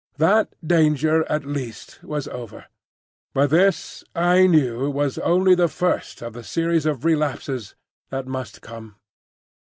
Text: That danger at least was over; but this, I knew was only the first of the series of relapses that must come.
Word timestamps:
That 0.17 0.55
danger 0.67 1.29
at 1.31 1.45
least 1.45 2.03
was 2.03 2.27
over; 2.29 2.65
but 3.35 3.51
this, 3.51 4.03
I 4.15 4.47
knew 4.47 4.89
was 4.89 5.19
only 5.19 5.53
the 5.53 5.67
first 5.69 6.23
of 6.23 6.33
the 6.33 6.43
series 6.43 6.87
of 6.87 7.05
relapses 7.05 7.75
that 8.09 8.25
must 8.25 8.63
come. 8.63 8.95